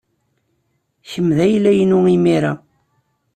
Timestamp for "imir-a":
2.15-2.53